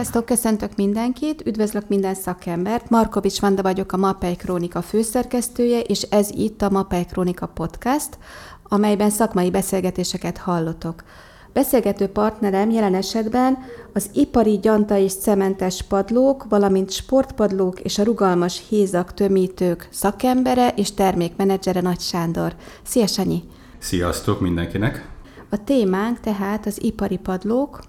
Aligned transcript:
Sziasztok, 0.00 0.26
köszöntök 0.26 0.76
mindenkit, 0.76 1.46
üdvözlök 1.46 1.88
minden 1.88 2.14
szakembert. 2.14 2.90
Markovics 2.90 3.40
Vanda 3.40 3.62
vagyok, 3.62 3.92
a 3.92 3.96
Mapei 3.96 4.36
Krónika 4.36 4.82
főszerkesztője, 4.82 5.80
és 5.80 6.02
ez 6.02 6.30
itt 6.30 6.62
a 6.62 6.70
Mapei 6.70 7.04
Krónika 7.04 7.46
podcast, 7.46 8.18
amelyben 8.62 9.10
szakmai 9.10 9.50
beszélgetéseket 9.50 10.38
hallotok. 10.38 11.04
Beszélgető 11.52 12.06
partnerem 12.06 12.70
jelen 12.70 12.94
esetben 12.94 13.58
az 13.92 14.10
ipari 14.12 14.58
gyanta 14.58 14.96
és 14.96 15.14
cementes 15.14 15.82
padlók, 15.82 16.46
valamint 16.48 16.90
sportpadlók 16.90 17.80
és 17.80 17.98
a 17.98 18.04
rugalmas 18.04 18.62
hézak 18.68 19.14
tömítők 19.14 19.88
szakembere 19.90 20.68
és 20.68 20.94
termékmenedzsere 20.94 21.80
Nagy 21.80 22.00
Sándor. 22.00 22.54
Szia 22.82 23.06
Sanyi! 23.06 23.42
Sziasztok 23.78 24.40
mindenkinek! 24.40 25.08
A 25.50 25.64
témánk 25.64 26.20
tehát 26.20 26.66
az 26.66 26.82
ipari 26.82 27.16
padlók, 27.16 27.80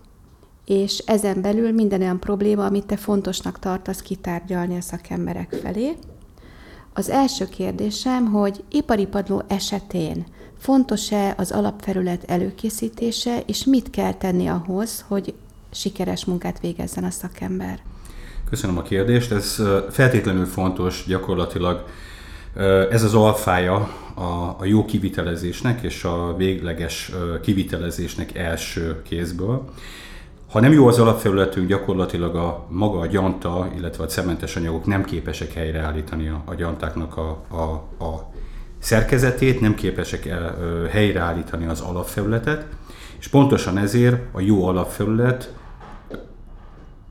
és 0.71 0.97
ezen 0.97 1.41
belül 1.41 1.71
minden 1.71 2.01
olyan 2.01 2.19
probléma, 2.19 2.65
amit 2.65 2.85
te 2.85 2.97
fontosnak 2.97 3.59
tartasz 3.59 4.01
kitárgyalni 4.01 4.77
a 4.77 4.81
szakemberek 4.81 5.55
felé. 5.63 5.95
Az 6.93 7.09
első 7.09 7.45
kérdésem, 7.49 8.25
hogy 8.25 8.63
ipari 8.69 9.05
padló 9.05 9.43
esetén 9.47 10.25
fontos-e 10.57 11.33
az 11.37 11.51
alapfelület 11.51 12.23
előkészítése, 12.27 13.43
és 13.45 13.65
mit 13.65 13.89
kell 13.89 14.13
tenni 14.13 14.47
ahhoz, 14.47 15.05
hogy 15.07 15.33
sikeres 15.71 16.25
munkát 16.25 16.59
végezzen 16.59 17.03
a 17.03 17.09
szakember? 17.09 17.79
Köszönöm 18.49 18.77
a 18.77 18.81
kérdést. 18.81 19.31
Ez 19.31 19.61
feltétlenül 19.89 20.45
fontos 20.45 21.03
gyakorlatilag. 21.07 21.85
Ez 22.91 23.03
az 23.03 23.13
alfája 23.13 23.75
a, 24.15 24.55
a 24.59 24.65
jó 24.65 24.85
kivitelezésnek 24.85 25.81
és 25.81 26.03
a 26.03 26.35
végleges 26.37 27.11
kivitelezésnek 27.41 28.35
első 28.35 29.01
kézből. 29.01 29.69
Ha 30.51 30.59
nem 30.59 30.71
jó 30.71 30.87
az 30.87 30.99
alapfelületünk, 30.99 31.67
gyakorlatilag 31.67 32.35
a 32.35 32.65
maga 32.69 32.99
a 32.99 33.05
gyanta, 33.05 33.69
illetve 33.77 34.03
a 34.03 34.07
cementes 34.07 34.55
anyagok 34.55 34.85
nem 34.85 35.03
képesek 35.03 35.53
helyreállítani 35.53 36.27
a, 36.27 36.41
a 36.45 36.53
gyantáknak 36.53 37.17
a, 37.17 37.29
a, 37.49 37.61
a 38.03 38.31
szerkezetét, 38.79 39.61
nem 39.61 39.75
képesek 39.75 40.25
el, 40.25 40.57
ö, 40.61 40.87
helyreállítani 40.87 41.65
az 41.65 41.81
alapfelületet, 41.81 42.65
és 43.19 43.27
pontosan 43.27 43.77
ezért 43.77 44.21
a 44.31 44.39
jó 44.39 44.65
alapfelület 44.65 45.53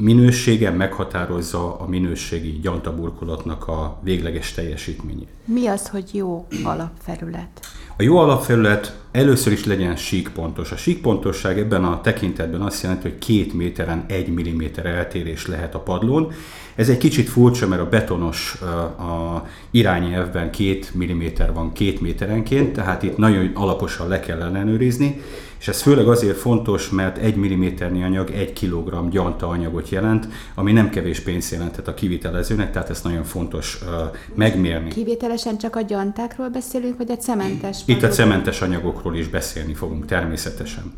minősége 0.00 0.70
meghatározza 0.70 1.76
a 1.78 1.86
minőségi 1.88 2.58
gyantaburkolatnak 2.62 3.68
a 3.68 3.98
végleges 4.02 4.52
teljesítményét. 4.52 5.28
Mi 5.44 5.66
az, 5.66 5.88
hogy 5.88 6.10
jó 6.12 6.46
alapfelület? 6.64 7.48
A 7.96 8.02
jó 8.02 8.16
alapfelület 8.16 8.98
először 9.12 9.52
is 9.52 9.64
legyen 9.64 9.96
síkpontos. 9.96 10.72
A 10.72 10.76
síkpontosság 10.76 11.58
ebben 11.58 11.84
a 11.84 12.00
tekintetben 12.00 12.60
azt 12.60 12.82
jelenti, 12.82 13.08
hogy 13.08 13.18
két 13.18 13.52
méteren 13.52 14.04
egy 14.08 14.28
milliméter 14.28 14.86
eltérés 14.86 15.46
lehet 15.46 15.74
a 15.74 15.78
padlón. 15.78 16.32
Ez 16.74 16.88
egy 16.88 16.98
kicsit 16.98 17.28
furcsa, 17.28 17.66
mert 17.66 17.82
a 17.82 17.88
betonos 17.88 18.60
a 18.98 19.46
irányelvben 19.70 20.50
két 20.50 20.94
milliméter 20.94 21.52
van 21.52 21.72
két 21.72 22.00
méterenként, 22.00 22.72
tehát 22.72 23.02
itt 23.02 23.16
nagyon 23.16 23.50
alaposan 23.54 24.08
le 24.08 24.20
kell 24.20 24.42
ellenőrizni, 24.42 25.20
és 25.60 25.68
ez 25.68 25.82
főleg 25.82 26.08
azért 26.08 26.36
fontos, 26.36 26.90
mert 26.90 27.18
egy 27.18 27.36
milliméternyi 27.36 28.02
anyag 28.02 28.30
egy 28.30 28.52
kilogramm 28.52 29.08
gyanta 29.08 29.48
anyagot 29.48 29.88
jelent, 29.88 30.28
ami 30.54 30.72
nem 30.72 30.90
kevés 30.90 31.20
pénzt 31.20 31.52
jelentett 31.52 31.88
a 31.88 31.94
kivitelezőnek, 31.94 32.72
tehát 32.72 32.90
ezt 32.90 33.04
nagyon 33.04 33.24
fontos 33.24 33.78
uh, 33.82 33.88
megmérni. 34.34 34.88
Kivételesen 34.88 35.58
csak 35.58 35.76
a 35.76 35.80
gyantákról 35.80 36.48
beszélünk, 36.48 36.96
vagy 36.96 37.10
a 37.10 37.16
cementes? 37.16 37.78
Itt 37.84 38.02
a 38.02 38.08
cementes 38.08 38.60
anyagokról 38.60 39.16
is 39.16 39.28
beszélni 39.28 39.74
fogunk 39.74 40.06
természetesen. 40.06 40.92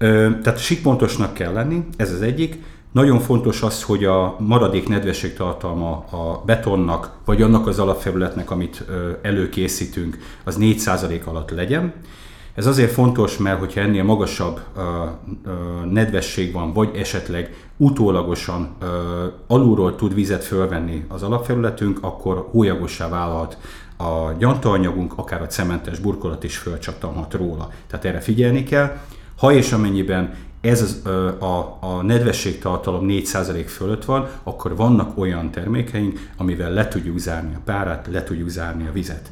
Uh, 0.00 0.40
tehát 0.40 0.58
sikpontosnak 0.58 1.34
kell 1.34 1.52
lenni, 1.52 1.84
ez 1.96 2.12
az 2.12 2.22
egyik. 2.22 2.58
Nagyon 2.92 3.20
fontos 3.20 3.62
az, 3.62 3.82
hogy 3.82 4.04
a 4.04 4.36
maradék 4.38 4.88
nedvességtartalma 4.88 5.90
a 5.96 6.42
betonnak, 6.46 7.10
vagy 7.24 7.42
annak 7.42 7.66
az 7.66 7.78
alapfelületnek, 7.78 8.50
amit 8.50 8.84
előkészítünk, 9.22 10.18
az 10.44 10.56
4% 10.60 11.24
alatt 11.24 11.50
legyen. 11.50 11.92
Ez 12.56 12.66
azért 12.66 12.92
fontos, 12.92 13.36
mert 13.36 13.58
hogyha 13.58 13.80
ennél 13.80 14.02
magasabb 14.02 14.60
uh, 14.76 14.82
uh, 14.82 15.90
nedvesség 15.90 16.52
van, 16.52 16.72
vagy 16.72 16.90
esetleg 16.96 17.54
utólagosan 17.76 18.76
uh, 18.80 18.88
alulról 19.46 19.96
tud 19.96 20.14
vizet 20.14 20.44
fölvenni 20.44 21.04
az 21.08 21.22
alapfelületünk, 21.22 21.98
akkor 22.02 22.48
hólyagosá 22.50 23.08
válhat 23.08 23.58
a 23.96 24.32
gyantaanyagunk, 24.38 25.12
akár 25.16 25.42
a 25.42 25.46
cementes 25.46 25.98
burkolat 25.98 26.44
is 26.44 26.56
fölcsattanhat 26.56 27.34
róla. 27.34 27.70
Tehát 27.86 28.04
erre 28.04 28.20
figyelni 28.20 28.62
kell. 28.62 28.96
Ha 29.36 29.52
és 29.52 29.72
amennyiben 29.72 30.34
ez 30.60 30.82
az, 30.82 31.02
a, 31.38 31.78
a 31.80 32.02
nedvességtartalom 32.02 33.06
4% 33.08 33.64
fölött 33.66 34.04
van, 34.04 34.28
akkor 34.42 34.76
vannak 34.76 35.18
olyan 35.18 35.50
termékeink, 35.50 36.30
amivel 36.36 36.70
le 36.70 36.88
tudjuk 36.88 37.18
zárni 37.18 37.54
a 37.54 37.60
párát, 37.64 38.08
le 38.10 38.22
tudjuk 38.22 38.48
zárni 38.48 38.86
a 38.86 38.92
vizet. 38.92 39.30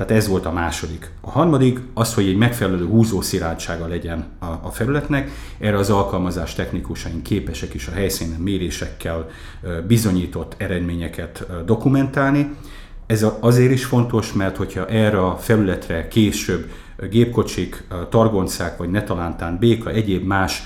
Tehát 0.00 0.14
ez 0.16 0.28
volt 0.28 0.46
a 0.46 0.52
második. 0.52 1.10
A 1.20 1.30
harmadik 1.30 1.78
az, 1.94 2.14
hogy 2.14 2.26
egy 2.26 2.36
megfelelő 2.36 2.86
húzó 2.86 3.20
szilárdsága 3.20 3.86
legyen 3.86 4.24
a, 4.38 4.44
a 4.44 4.70
felületnek. 4.70 5.30
Erre 5.58 5.76
az 5.76 5.90
alkalmazás 5.90 6.54
technikusaink 6.54 7.22
képesek 7.22 7.74
is 7.74 7.86
a 7.86 7.92
helyszínen 7.92 8.40
mérésekkel 8.40 9.28
bizonyított 9.86 10.54
eredményeket 10.56 11.46
dokumentálni. 11.64 12.54
Ez 13.06 13.26
azért 13.40 13.72
is 13.72 13.84
fontos, 13.84 14.32
mert 14.32 14.56
hogyha 14.56 14.86
erre 14.86 15.26
a 15.26 15.36
felületre 15.36 16.08
később 16.08 16.70
gépkocsik, 17.10 17.84
targoncák 18.10 18.76
vagy 18.76 18.90
netalántán 18.90 19.58
béka, 19.58 19.90
egyéb 19.90 20.26
más 20.26 20.62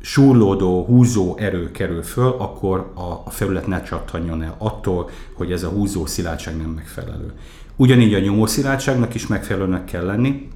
súrlódó, 0.00 0.84
húzó 0.84 1.36
erő 1.36 1.70
kerül 1.70 2.02
föl, 2.02 2.34
akkor 2.38 2.90
a, 2.94 3.00
a 3.24 3.30
felület 3.30 3.66
ne 3.66 3.82
csattanjon 3.82 4.42
el 4.42 4.54
attól, 4.58 5.10
hogy 5.34 5.52
ez 5.52 5.62
a 5.62 5.68
húzó 5.68 6.06
szilárdság 6.06 6.56
nem 6.56 6.70
megfelelő. 6.70 7.32
Ugyanígy 7.80 8.14
a 8.14 8.18
nyomószilárdságnak 8.18 9.14
is 9.14 9.26
megfelelőnek 9.26 9.84
kell 9.84 10.04
lenni, 10.04 10.48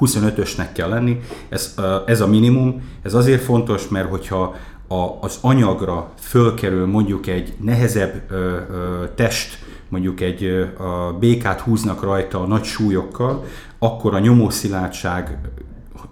25-ösnek 0.00 0.66
kell 0.72 0.88
lenni, 0.88 1.20
ez, 1.48 1.74
ez 2.06 2.20
a 2.20 2.26
minimum, 2.26 2.82
ez 3.02 3.14
azért 3.14 3.42
fontos, 3.42 3.88
mert 3.88 4.08
hogyha 4.08 4.54
a, 4.88 5.04
az 5.20 5.38
anyagra 5.40 6.12
fölkerül 6.18 6.86
mondjuk 6.86 7.26
egy 7.26 7.54
nehezebb 7.60 8.22
ö, 8.30 8.34
ö, 8.34 9.04
test, 9.14 9.58
mondjuk 9.88 10.20
egy 10.20 10.44
ö, 10.44 10.82
a 10.82 11.16
békát 11.18 11.60
húznak 11.60 12.02
rajta 12.02 12.40
a 12.42 12.46
nagy 12.46 12.64
súlyokkal, 12.64 13.44
akkor 13.78 14.14
a 14.14 14.18
nyomószilárdság 14.18 15.38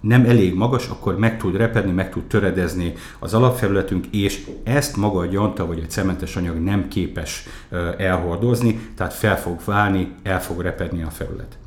nem 0.00 0.24
elég 0.24 0.54
magas, 0.54 0.88
akkor 0.88 1.18
meg 1.18 1.38
tud 1.38 1.56
repedni, 1.56 1.92
meg 1.92 2.10
tud 2.10 2.24
töredezni 2.24 2.92
az 3.18 3.34
alapfelületünk, 3.34 4.06
és 4.06 4.46
ezt 4.64 4.96
maga 4.96 5.18
a 5.18 5.26
gyanta 5.26 5.66
vagy 5.66 5.82
a 5.84 5.86
cementes 5.86 6.36
anyag 6.36 6.56
nem 6.56 6.88
képes 6.88 7.46
elhordozni, 7.98 8.90
tehát 8.96 9.14
fel 9.14 9.38
fog 9.38 9.60
válni, 9.64 10.14
el 10.22 10.42
fog 10.42 10.60
repedni 10.60 11.02
a 11.02 11.10
felület. 11.10 11.58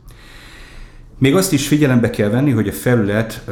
Még 1.20 1.36
azt 1.36 1.54
is 1.54 1.68
figyelembe 1.68 2.10
kell 2.10 2.30
venni, 2.30 2.52
hogy 2.52 2.68
a 2.68 2.72
felület 2.72 3.44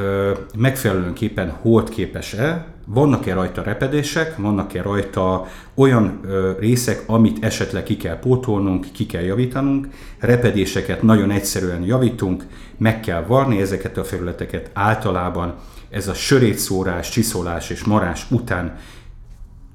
megfelelőképpen 0.58 1.50
hordképes-e, 1.50 2.66
vannak-e 2.86 3.34
rajta 3.34 3.62
repedések, 3.62 4.38
vannak-e 4.38 4.82
rajta 4.82 5.48
olyan 5.76 6.20
ö, 6.24 6.52
részek, 6.60 7.04
amit 7.06 7.44
esetleg 7.44 7.84
ki 7.84 7.98
kell 7.98 8.20
pótolnunk, 8.20 8.86
ki 8.92 9.06
kell 9.06 9.22
javítanunk, 9.22 9.88
repedéseket 10.20 11.02
nagyon 11.02 11.32
egyszerűen 11.32 11.84
javítunk, 11.84 12.46
meg 12.78 13.00
kell 13.00 13.24
varni 13.24 13.62
ezeket 13.62 13.98
a 13.98 14.04
felületeket. 14.04 14.70
Általában, 14.74 15.56
ez 15.90 16.08
a 16.08 16.14
sörétszórás, 16.14 17.10
csiszolás 17.10 17.70
és 17.70 17.84
marás 17.84 18.26
után 18.30 18.78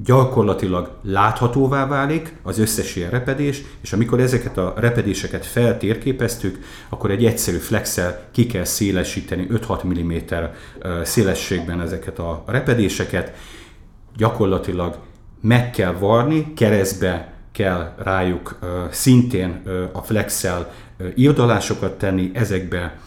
gyakorlatilag 0.04 0.90
láthatóvá 1.02 1.86
válik 1.86 2.36
az 2.42 2.58
összes 2.58 2.96
ilyen 2.96 3.10
repedés, 3.10 3.62
és 3.82 3.92
amikor 3.92 4.20
ezeket 4.20 4.58
a 4.58 4.75
repedéseket 4.76 5.46
feltérképeztük, 5.46 6.58
akkor 6.88 7.10
egy 7.10 7.25
egyszerű 7.25 7.56
flexel 7.56 8.25
ki 8.31 8.46
kell 8.46 8.64
szélesíteni 8.64 9.46
5-6 9.50 9.84
mm 9.84 10.37
szélességben 11.02 11.81
ezeket 11.81 12.19
a 12.19 12.43
repedéseket, 12.46 13.32
gyakorlatilag 14.16 14.99
meg 15.40 15.70
kell 15.70 15.93
varni, 15.93 16.52
keresztbe 16.52 17.32
kell 17.52 17.94
rájuk 17.98 18.58
szintén 18.90 19.62
a 19.93 20.02
flexel 20.02 20.72
írdalásokat 21.14 21.98
tenni, 21.98 22.31
ezekbe 22.34 22.98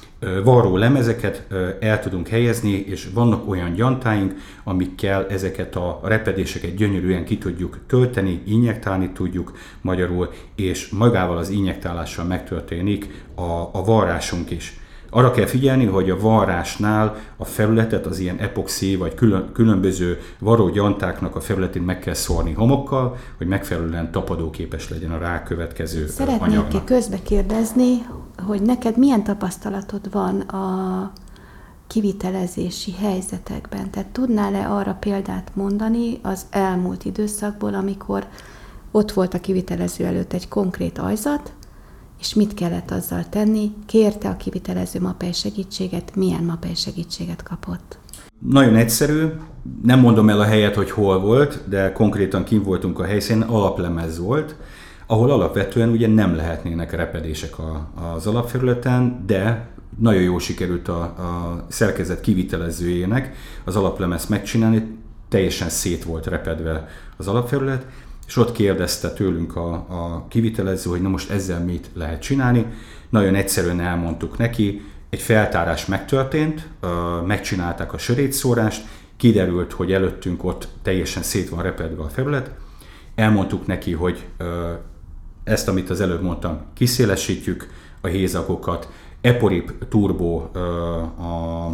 varró 0.43 0.77
lemezeket 0.77 1.47
el 1.79 1.99
tudunk 1.99 2.27
helyezni, 2.27 2.71
és 2.71 3.09
vannak 3.13 3.49
olyan 3.49 3.73
gyantáink, 3.73 4.33
amikkel 4.63 5.27
ezeket 5.29 5.75
a 5.75 5.99
repedéseket 6.03 6.75
gyönyörűen 6.75 7.25
ki 7.25 7.37
tudjuk 7.37 7.79
tölteni, 7.87 8.41
injektálni 8.45 9.11
tudjuk 9.11 9.57
magyarul, 9.81 10.29
és 10.55 10.89
magával 10.89 11.37
az 11.37 11.49
injektálással 11.49 12.25
megtörténik 12.25 13.25
a, 13.35 13.69
a 13.71 13.83
varrásunk 13.85 14.51
is. 14.51 14.79
Arra 15.09 15.31
kell 15.31 15.45
figyelni, 15.45 15.85
hogy 15.85 16.09
a 16.09 16.19
varrásnál 16.19 17.15
a 17.37 17.45
felületet, 17.45 18.05
az 18.05 18.19
ilyen 18.19 18.37
epoxi 18.37 18.95
vagy 18.95 19.13
külön, 19.13 19.49
különböző 19.53 20.19
varó 20.39 20.69
gyantáknak 20.69 21.35
a 21.35 21.39
felületén 21.39 21.81
meg 21.81 21.99
kell 21.99 22.13
szórni 22.13 22.53
homokkal, 22.53 23.17
hogy 23.37 23.47
megfelelően 23.47 24.11
tapadóképes 24.11 24.89
legyen 24.89 25.11
a 25.11 25.17
rákövetkező 25.17 26.07
Szeretnék 26.07 26.41
anyagnak. 26.41 26.85
közbe 26.85 27.17
kérdezni, 27.23 28.05
hogy 28.45 28.61
neked 28.61 28.97
milyen 28.97 29.23
tapasztalatod 29.23 30.11
van 30.11 30.39
a 30.39 31.11
kivitelezési 31.87 32.91
helyzetekben? 32.91 33.91
Tehát 33.91 34.09
tudnál-e 34.09 34.71
arra 34.71 34.93
példát 34.93 35.51
mondani 35.53 36.19
az 36.21 36.45
elmúlt 36.49 37.05
időszakból, 37.05 37.73
amikor 37.73 38.27
ott 38.91 39.11
volt 39.11 39.33
a 39.33 39.39
kivitelező 39.39 40.05
előtt 40.05 40.33
egy 40.33 40.47
konkrét 40.47 40.97
ajzat, 40.97 41.53
és 42.19 42.33
mit 42.33 42.53
kellett 42.53 42.91
azzal 42.91 43.23
tenni? 43.29 43.71
Kérte 43.85 44.29
a 44.29 44.37
kivitelező 44.37 45.01
mapei 45.01 45.33
segítséget, 45.33 46.15
milyen 46.15 46.43
mapei 46.43 46.75
segítséget 46.75 47.43
kapott? 47.43 47.97
Nagyon 48.39 48.75
egyszerű, 48.75 49.27
nem 49.83 49.99
mondom 49.99 50.29
el 50.29 50.39
a 50.39 50.43
helyet, 50.43 50.75
hogy 50.75 50.91
hol 50.91 51.19
volt, 51.19 51.69
de 51.69 51.91
konkrétan 51.91 52.43
kim 52.43 52.63
voltunk 52.63 52.99
a 52.99 53.03
helyszínen, 53.03 53.47
alaplemez 53.47 54.19
volt, 54.19 54.55
ahol 55.07 55.31
alapvetően 55.31 55.89
ugye 55.89 56.07
nem 56.07 56.35
lehetnének 56.35 56.91
repedések 56.91 57.59
a, 57.59 57.87
az 58.15 58.27
alapfelületen, 58.27 59.23
de 59.25 59.67
nagyon 59.99 60.21
jó 60.21 60.39
sikerült 60.39 60.87
a, 60.87 61.01
a 61.01 61.65
szerkezet 61.67 62.21
kivitelezőjének 62.21 63.35
az 63.63 63.75
alaplemez 63.75 64.27
megcsinálni, 64.27 64.97
teljesen 65.29 65.69
szét 65.69 66.03
volt 66.03 66.27
repedve 66.27 66.87
az 67.17 67.27
alapfelület, 67.27 67.85
és 68.27 68.37
ott 68.37 68.51
kérdezte 68.51 69.13
tőlünk 69.13 69.55
a, 69.55 69.73
a 69.73 70.25
kivitelező, 70.29 70.89
hogy 70.89 71.01
na 71.01 71.09
most 71.09 71.29
ezzel 71.29 71.63
mit 71.63 71.89
lehet 71.93 72.21
csinálni. 72.21 72.65
Nagyon 73.09 73.35
egyszerűen 73.35 73.79
elmondtuk 73.79 74.37
neki, 74.37 74.81
egy 75.09 75.21
feltárás 75.21 75.85
megtörtént, 75.85 76.67
megcsinálták 77.25 77.93
a 77.93 77.97
sörétszórást, 77.97 78.85
kiderült, 79.17 79.73
hogy 79.73 79.91
előttünk 79.91 80.43
ott 80.43 80.67
teljesen 80.81 81.23
szét 81.23 81.49
van 81.49 81.63
repedve 81.63 82.03
a 82.03 82.09
felület, 82.09 82.51
elmondtuk 83.15 83.67
neki, 83.67 83.91
hogy 83.91 84.25
ezt, 85.45 85.67
amit 85.67 85.89
az 85.89 86.01
előbb 86.01 86.21
mondtam, 86.21 86.61
kiszélesítjük 86.73 87.67
a 88.01 88.07
hézakokat, 88.07 88.89
Eporip 89.21 89.87
Turbo 89.89 90.37
a 90.37 91.69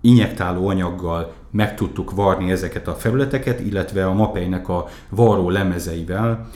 injektáló 0.00 0.68
anyaggal 0.68 1.32
meg 1.50 1.76
tudtuk 1.76 2.10
varni 2.10 2.50
ezeket 2.50 2.88
a 2.88 2.94
felületeket, 2.94 3.60
illetve 3.60 4.06
a 4.06 4.12
mapeinek 4.12 4.68
a 4.68 4.88
varró 5.08 5.50
lemezeivel 5.50 6.48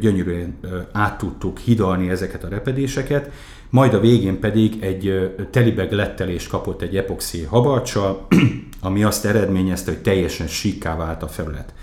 gyönyörűen 0.00 0.58
át 0.92 1.18
tudtuk 1.18 1.58
hidalni 1.58 2.10
ezeket 2.10 2.44
a 2.44 2.48
repedéseket, 2.48 3.30
majd 3.70 3.94
a 3.94 4.00
végén 4.00 4.40
pedig 4.40 4.82
egy 4.82 5.34
telibeg 5.50 5.92
lettelést 5.92 6.48
kapott 6.48 6.82
egy 6.82 6.96
epoxi 6.96 7.42
habarcsal, 7.42 8.26
ami 8.80 9.04
azt 9.04 9.24
eredményezte, 9.24 9.90
hogy 9.90 10.02
teljesen 10.02 10.46
síkká 10.46 10.96
vált 10.96 11.22
a 11.22 11.28
felület. 11.28 11.74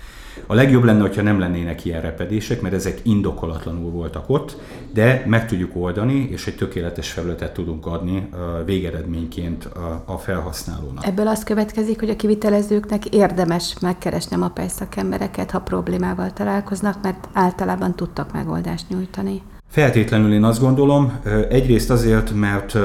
A 0.46 0.54
legjobb 0.54 0.84
lenne, 0.84 1.00
hogyha 1.00 1.22
nem 1.22 1.38
lennének 1.38 1.84
ilyen 1.84 2.00
repedések, 2.00 2.60
mert 2.60 2.74
ezek 2.74 3.00
indokolatlanul 3.02 3.90
voltak 3.90 4.24
ott, 4.28 4.56
de 4.92 5.22
meg 5.26 5.46
tudjuk 5.46 5.76
oldani, 5.76 6.28
és 6.30 6.46
egy 6.46 6.56
tökéletes 6.56 7.10
felületet 7.10 7.52
tudunk 7.52 7.86
adni 7.86 8.28
végeredményként 8.64 9.68
a 10.04 10.18
felhasználónak. 10.18 11.06
Ebből 11.06 11.28
az 11.28 11.44
következik, 11.44 12.00
hogy 12.00 12.10
a 12.10 12.16
kivitelezőknek 12.16 13.06
érdemes 13.06 13.78
megkeresni 13.80 14.36
a 14.36 14.52
szakembereket, 14.66 15.50
ha 15.50 15.60
problémával 15.60 16.32
találkoznak, 16.32 17.02
mert 17.02 17.28
általában 17.32 17.94
tudtak 17.94 18.32
megoldást 18.32 18.88
nyújtani. 18.88 19.42
Feltétlenül 19.68 20.32
én 20.32 20.44
azt 20.44 20.60
gondolom, 20.60 21.18
egyrészt 21.48 21.90
azért, 21.90 22.34
mert 22.34 22.78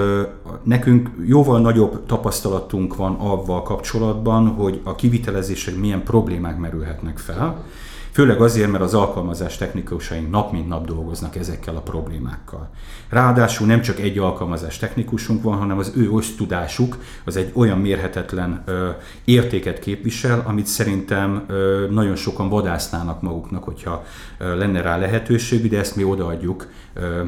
nekünk 0.63 1.09
jóval 1.25 1.61
nagyobb 1.61 2.05
tapasztalatunk 2.05 2.95
van 2.95 3.15
avval 3.15 3.63
kapcsolatban, 3.63 4.47
hogy 4.47 4.81
a 4.83 4.95
kivitelezések 4.95 5.75
milyen 5.75 6.03
problémák 6.03 6.57
merülhetnek 6.57 7.17
fel, 7.17 7.63
Főleg 8.11 8.41
azért, 8.41 8.71
mert 8.71 8.83
az 8.83 8.93
alkalmazás 8.93 9.57
technikusaink 9.57 10.29
nap 10.29 10.51
mint 10.51 10.67
nap 10.67 10.85
dolgoznak 10.85 11.35
ezekkel 11.35 11.75
a 11.75 11.79
problémákkal. 11.79 12.69
Ráadásul 13.09 13.67
nem 13.67 13.81
csak 13.81 13.99
egy 13.99 14.17
alkalmazás 14.17 14.77
technikusunk 14.77 15.43
van, 15.43 15.57
hanem 15.57 15.77
az 15.77 15.91
ő 15.95 16.11
osztudásuk 16.11 16.97
az 17.25 17.35
egy 17.35 17.51
olyan 17.53 17.77
mérhetetlen 17.79 18.63
ö, 18.65 18.89
értéket 19.25 19.79
képvisel, 19.79 20.43
amit 20.45 20.65
szerintem 20.65 21.43
ö, 21.47 21.87
nagyon 21.89 22.15
sokan 22.15 22.49
vadásznának 22.49 23.21
maguknak, 23.21 23.63
hogyha 23.63 24.03
ö, 24.37 24.57
lenne 24.57 24.81
rá 24.81 24.97
lehetőség, 24.97 25.69
de 25.69 25.79
ezt 25.79 25.95
mi 25.95 26.03
odaadjuk 26.03 26.67
ö, 26.93 27.23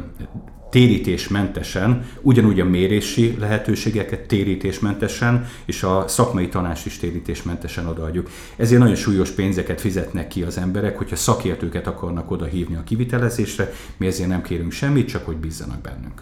térítésmentesen, 0.73 2.05
ugyanúgy 2.21 2.59
a 2.59 2.65
mérési 2.65 3.35
lehetőségeket 3.39 4.27
térítésmentesen, 4.27 5.45
és 5.65 5.83
a 5.83 6.07
szakmai 6.07 6.47
tanást 6.47 6.85
is 6.85 6.97
térítésmentesen 6.97 7.87
odaadjuk. 7.87 8.29
Ezért 8.55 8.79
nagyon 8.79 8.95
súlyos 8.95 9.29
pénzeket 9.29 9.81
fizetnek 9.81 10.27
ki 10.27 10.43
az 10.43 10.57
emberek, 10.57 10.97
hogyha 10.97 11.15
szakértőket 11.15 11.87
akarnak 11.87 12.31
oda 12.31 12.45
hívni 12.45 12.75
a 12.75 12.83
kivitelezésre, 12.83 13.71
mi 13.97 14.07
ezért 14.07 14.29
nem 14.29 14.41
kérünk 14.41 14.71
semmit, 14.71 15.07
csak 15.07 15.25
hogy 15.25 15.35
bízzanak 15.35 15.81
bennünk. 15.81 16.21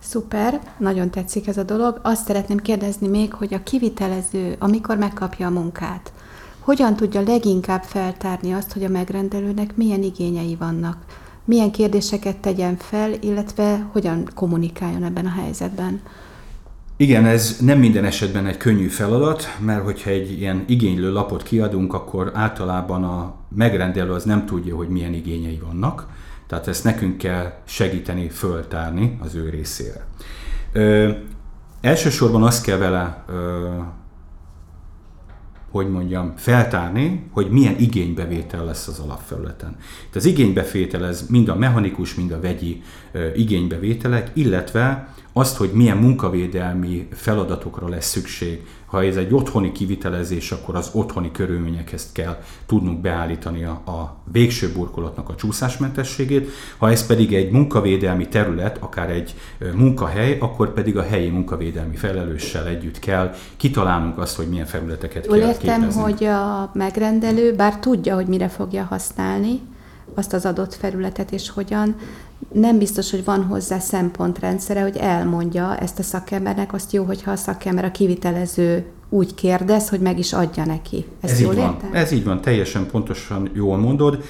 Szuper, 0.00 0.60
nagyon 0.78 1.10
tetszik 1.10 1.46
ez 1.46 1.56
a 1.56 1.62
dolog. 1.62 2.00
Azt 2.02 2.26
szeretném 2.26 2.58
kérdezni 2.58 3.08
még, 3.08 3.32
hogy 3.32 3.54
a 3.54 3.62
kivitelező, 3.62 4.56
amikor 4.58 4.96
megkapja 4.96 5.46
a 5.46 5.50
munkát, 5.50 6.12
hogyan 6.58 6.96
tudja 6.96 7.20
leginkább 7.20 7.82
feltárni 7.82 8.52
azt, 8.52 8.72
hogy 8.72 8.84
a 8.84 8.88
megrendelőnek 8.88 9.76
milyen 9.76 10.02
igényei 10.02 10.56
vannak? 10.58 10.96
Milyen 11.44 11.70
kérdéseket 11.70 12.36
tegyen 12.36 12.76
fel, 12.76 13.12
illetve 13.20 13.86
hogyan 13.92 14.28
kommunikáljon 14.34 15.04
ebben 15.04 15.26
a 15.26 15.40
helyzetben. 15.40 16.00
Igen, 16.96 17.24
ez 17.24 17.56
nem 17.60 17.78
minden 17.78 18.04
esetben 18.04 18.46
egy 18.46 18.56
könnyű 18.56 18.86
feladat, 18.86 19.56
mert 19.60 19.84
hogyha 19.84 20.10
egy 20.10 20.40
ilyen 20.40 20.64
igénylő 20.66 21.12
lapot 21.12 21.42
kiadunk, 21.42 21.94
akkor 21.94 22.30
általában 22.34 23.04
a 23.04 23.34
megrendelő 23.48 24.12
az 24.12 24.24
nem 24.24 24.46
tudja, 24.46 24.76
hogy 24.76 24.88
milyen 24.88 25.14
igényei 25.14 25.60
vannak, 25.66 26.06
tehát 26.46 26.68
ezt 26.68 26.84
nekünk 26.84 27.18
kell 27.18 27.52
segíteni, 27.64 28.28
föltárni 28.28 29.18
az 29.22 29.34
ő 29.34 29.48
részére. 29.48 30.06
Ö, 30.72 31.10
elsősorban 31.80 32.42
azt 32.42 32.64
kell 32.64 32.76
vele 32.78 33.24
ö, 33.28 33.68
hogy 35.72 35.90
mondjam, 35.90 36.32
feltárni, 36.36 37.26
hogy 37.30 37.50
milyen 37.50 37.78
igénybevétel 37.78 38.64
lesz 38.64 38.88
az 38.88 38.98
alapfelületen. 38.98 39.76
Itt 40.06 40.16
az 40.16 40.24
igénybevétel 40.24 41.06
ez 41.06 41.26
mind 41.28 41.48
a 41.48 41.54
mechanikus, 41.54 42.14
mind 42.14 42.30
a 42.30 42.40
vegyi 42.40 42.82
igénybevételek, 43.36 44.30
illetve 44.32 45.14
azt, 45.32 45.56
hogy 45.56 45.70
milyen 45.72 45.96
munkavédelmi 45.96 47.08
feladatokra 47.12 47.88
lesz 47.88 48.08
szükség. 48.08 48.66
Ha 48.86 49.02
ez 49.04 49.16
egy 49.16 49.34
otthoni 49.34 49.72
kivitelezés, 49.72 50.50
akkor 50.52 50.76
az 50.76 50.90
otthoni 50.92 51.30
körülményekhez 51.30 52.12
kell 52.12 52.42
tudnunk 52.66 53.00
beállítani 53.00 53.64
a, 53.64 53.70
a 53.70 54.16
végső 54.32 54.72
burkolatnak 54.72 55.28
a 55.28 55.34
csúszásmentességét. 55.34 56.48
Ha 56.78 56.90
ez 56.90 57.06
pedig 57.06 57.34
egy 57.34 57.50
munkavédelmi 57.50 58.28
terület, 58.28 58.76
akár 58.80 59.10
egy 59.10 59.34
munkahely, 59.74 60.38
akkor 60.40 60.72
pedig 60.72 60.96
a 60.96 61.02
helyi 61.02 61.28
munkavédelmi 61.28 61.96
felelőssel 61.96 62.66
együtt 62.66 62.98
kell 62.98 63.34
kitalálnunk 63.56 64.18
azt, 64.18 64.36
hogy 64.36 64.48
milyen 64.48 64.66
felületeket 64.66 65.26
Jól 65.26 65.38
kell 65.38 65.48
értem, 65.48 65.78
képezni. 65.78 66.02
hogy 66.02 66.24
a 66.24 66.70
megrendelő, 66.74 67.54
bár 67.54 67.78
tudja, 67.78 68.14
hogy 68.14 68.26
mire 68.26 68.48
fogja 68.48 68.82
használni, 68.82 69.60
azt 70.14 70.32
az 70.32 70.46
adott 70.46 70.74
felületet, 70.74 71.32
és 71.32 71.50
hogyan, 71.50 71.96
nem 72.52 72.78
biztos, 72.78 73.10
hogy 73.10 73.24
van 73.24 73.44
hozzá 73.44 73.78
szempontrendszere, 73.78 74.82
hogy 74.82 74.96
elmondja 74.96 75.76
ezt 75.76 75.98
a 75.98 76.02
szakembernek, 76.02 76.72
azt 76.72 76.92
jó, 76.92 77.04
hogyha 77.04 77.30
a 77.30 77.36
szakember 77.36 77.84
a 77.84 77.90
kivitelező 77.90 78.84
úgy 79.08 79.34
kérdez, 79.34 79.88
hogy 79.88 80.00
meg 80.00 80.18
is 80.18 80.32
adja 80.32 80.64
neki. 80.64 81.04
Ezt 81.20 81.32
Ez 81.32 81.40
jól 81.40 81.52
így 81.52 81.58
van. 81.58 81.72
Értem? 81.74 81.90
Ez 81.92 82.12
így 82.12 82.24
van, 82.24 82.40
teljesen 82.40 82.86
pontosan 82.86 83.50
jól 83.54 83.76
mondod. 83.76 84.22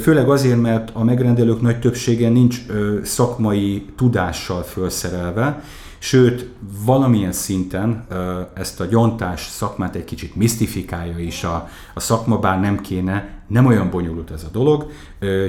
Főleg 0.00 0.28
azért, 0.28 0.60
mert 0.60 0.90
a 0.92 1.04
megrendelők 1.04 1.60
nagy 1.60 1.78
többsége 1.80 2.28
nincs 2.28 2.60
szakmai 3.02 3.86
tudással 3.96 4.62
felszerelve, 4.62 5.62
Sőt, 6.06 6.48
valamilyen 6.84 7.32
szinten 7.32 8.06
ezt 8.54 8.80
a 8.80 8.84
gyantás 8.84 9.46
szakmát 9.46 9.94
egy 9.94 10.04
kicsit 10.04 10.36
misztifikálja 10.36 11.18
is 11.18 11.44
a, 11.44 11.68
a 11.94 12.00
szakma, 12.00 12.38
bár 12.38 12.60
nem 12.60 12.80
kéne, 12.80 13.42
nem 13.46 13.66
olyan 13.66 13.90
bonyolult 13.90 14.30
ez 14.30 14.44
a 14.44 14.48
dolog, 14.52 14.90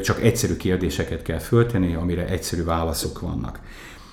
csak 0.03 0.21
egyszerű 0.21 0.55
kérdéseket 0.55 1.21
kell 1.21 1.39
föltenni, 1.39 1.93
amire 1.93 2.27
egyszerű 2.27 2.63
válaszok 2.63 3.19
vannak. 3.19 3.59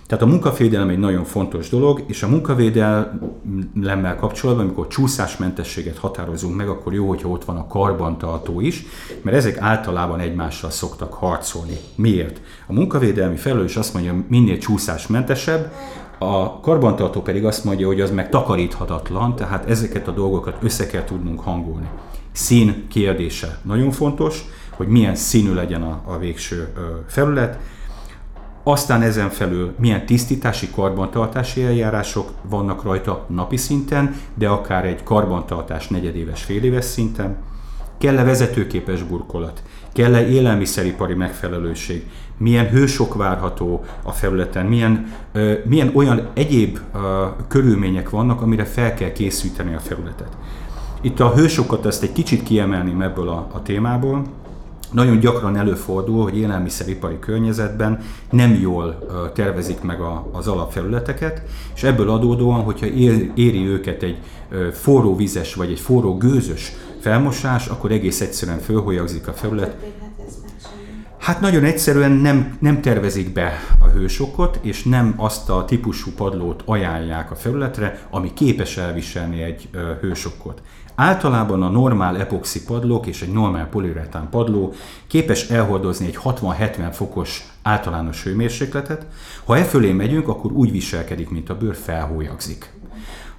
Tehát 0.06 0.24
a 0.24 0.26
munkavédelem 0.26 0.88
egy 0.88 0.98
nagyon 0.98 1.24
fontos 1.24 1.68
dolog, 1.68 2.04
és 2.06 2.22
a 2.22 2.28
munkavédelemmel 2.28 4.16
kapcsolatban, 4.16 4.64
amikor 4.64 4.86
csúszásmentességet 4.86 5.98
határozunk 5.98 6.56
meg, 6.56 6.68
akkor 6.68 6.94
jó, 6.94 7.08
hogyha 7.08 7.28
ott 7.28 7.44
van 7.44 7.56
a 7.56 7.66
karbantartó 7.66 8.60
is, 8.60 8.84
mert 9.22 9.36
ezek 9.36 9.58
általában 9.58 10.20
egymással 10.20 10.70
szoktak 10.70 11.12
harcolni. 11.12 11.76
Miért? 11.94 12.40
A 12.66 12.72
munkavédelmi 12.72 13.36
felelős 13.36 13.76
azt 13.76 13.94
mondja, 13.94 14.24
minél 14.28 14.58
csúszásmentesebb, 14.58 15.72
a 16.18 16.60
karbantartó 16.60 17.22
pedig 17.22 17.44
azt 17.44 17.64
mondja, 17.64 17.86
hogy 17.86 18.00
az 18.00 18.10
meg 18.10 18.28
takaríthatatlan, 18.28 19.36
tehát 19.36 19.68
ezeket 19.68 20.08
a 20.08 20.12
dolgokat 20.12 20.56
össze 20.62 20.86
kell 20.86 21.04
tudnunk 21.04 21.40
hangolni. 21.40 21.88
Szín 22.32 22.86
kérdése 22.88 23.58
nagyon 23.62 23.90
fontos, 23.90 24.44
hogy 24.70 24.86
milyen 24.86 25.14
színű 25.14 25.54
legyen 25.54 25.82
a, 25.82 26.00
a 26.06 26.18
végső 26.18 26.72
felület, 27.06 27.58
aztán 28.66 29.02
ezen 29.02 29.30
felül 29.30 29.74
milyen 29.78 30.06
tisztítási, 30.06 30.70
karbantartási 30.70 31.62
eljárások 31.62 32.30
vannak 32.42 32.82
rajta 32.82 33.26
napi 33.28 33.56
szinten, 33.56 34.14
de 34.34 34.48
akár 34.48 34.84
egy 34.84 35.02
karbantartás 35.02 35.88
negyedéves, 35.88 36.42
féléves 36.42 36.84
szinten. 36.84 37.36
kell-e 37.98 38.24
vezetőképes 38.24 39.02
burkolat, 39.02 39.62
kell-e 39.94 40.26
élelmiszeripari 40.26 41.14
megfelelőség, 41.14 42.06
milyen 42.38 42.68
hősok 42.68 43.14
várható 43.14 43.84
a 44.02 44.12
felületen, 44.12 44.66
milyen, 44.66 45.12
milyen 45.64 45.90
olyan 45.94 46.28
egyéb 46.32 46.78
körülmények 47.48 48.10
vannak, 48.10 48.42
amire 48.42 48.64
fel 48.64 48.94
kell 48.94 49.12
készíteni 49.12 49.74
a 49.74 49.78
felületet. 49.78 50.36
Itt 51.00 51.20
a 51.20 51.34
hősokat 51.34 51.86
ezt 51.86 52.02
egy 52.02 52.12
kicsit 52.12 52.42
kiemelném 52.42 53.02
ebből 53.02 53.28
a, 53.28 53.48
a 53.52 53.62
témából. 53.62 54.22
Nagyon 54.90 55.18
gyakran 55.18 55.56
előfordul, 55.56 56.22
hogy 56.22 56.38
élelmiszeripari 56.38 57.18
környezetben 57.18 58.00
nem 58.30 58.54
jól 58.54 58.98
tervezik 59.34 59.80
meg 59.80 60.00
a, 60.00 60.28
az 60.32 60.46
alapfelületeket, 60.46 61.42
és 61.74 61.82
ebből 61.82 62.10
adódóan, 62.10 62.60
hogyha 62.60 62.86
éri 63.34 63.66
őket 63.66 64.02
egy 64.02 64.18
forró 64.72 65.16
vizes 65.16 65.54
vagy 65.54 65.70
egy 65.70 65.80
forró 65.80 66.16
gőzös 66.16 66.72
felmosás, 67.04 67.66
akkor 67.66 67.92
egész 67.92 68.20
egyszerűen 68.20 68.58
fölholyagzik 68.58 69.28
a 69.28 69.32
felület, 69.32 69.76
Hát 71.18 71.40
nagyon 71.40 71.64
egyszerűen 71.64 72.10
nem, 72.10 72.56
nem 72.60 72.80
tervezik 72.80 73.32
be 73.32 73.52
a 73.80 73.86
hősokot, 73.86 74.58
és 74.62 74.82
nem 74.82 75.14
azt 75.16 75.50
a 75.50 75.64
típusú 75.64 76.10
padlót 76.16 76.62
ajánlják 76.66 77.30
a 77.30 77.34
felületre, 77.34 78.06
ami 78.10 78.32
képes 78.32 78.76
elviselni 78.76 79.42
egy 79.42 79.68
hősokot. 80.00 80.62
Általában 80.94 81.62
a 81.62 81.68
normál 81.68 82.18
epoxi 82.18 82.64
padlók 82.64 83.06
és 83.06 83.22
egy 83.22 83.32
normál 83.32 83.68
poliuretán 83.68 84.28
padló 84.30 84.72
képes 85.06 85.48
elhordozni 85.48 86.06
egy 86.06 86.18
60-70 86.24 86.88
fokos 86.92 87.44
általános 87.62 88.22
hőmérsékletet. 88.22 89.06
Ha 89.44 89.56
e 89.56 89.64
fölé 89.64 89.92
megyünk, 89.92 90.28
akkor 90.28 90.52
úgy 90.52 90.70
viselkedik, 90.70 91.30
mint 91.30 91.50
a 91.50 91.56
bőr 91.56 91.76
felhólyagzik. 91.76 92.72